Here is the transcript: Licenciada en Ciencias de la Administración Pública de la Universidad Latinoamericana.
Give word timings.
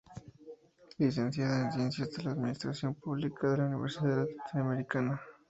Licenciada 0.97 1.61
en 1.61 1.71
Ciencias 1.71 2.09
de 2.09 2.23
la 2.23 2.31
Administración 2.31 2.95
Pública 2.95 3.51
de 3.51 3.57
la 3.59 3.65
Universidad 3.65 4.25
Latinoamericana. 4.35 5.21